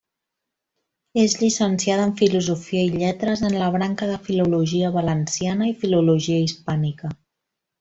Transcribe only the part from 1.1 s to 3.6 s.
És llicenciada en Filosofia i Lletres en